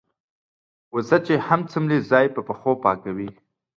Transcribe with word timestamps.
وزه 0.95 1.17
چې 1.25 1.33
هم 1.47 1.61
څملې 1.71 1.99
ځای 2.11 2.25
په 2.35 2.41
پښو 2.47 2.71
پاکوي. 2.83 3.29